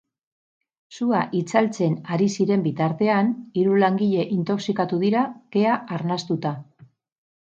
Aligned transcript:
Sua 0.99 1.19
itzaltzen 1.39 1.97
ari 2.15 2.29
ziren 2.37 2.65
bitartean, 2.69 3.29
hiru 3.63 3.77
langile 3.85 4.27
intoxikatu 4.39 5.03
dira, 5.05 5.23
kea 5.57 5.77
arnastuta. 5.99 6.55